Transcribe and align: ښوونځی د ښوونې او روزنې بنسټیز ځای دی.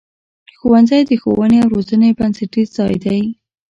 ښوونځی 0.57 1.01
د 1.05 1.11
ښوونې 1.21 1.57
او 1.63 1.67
روزنې 1.75 2.09
بنسټیز 2.17 2.67
ځای 2.77 2.95
دی. 3.05 3.21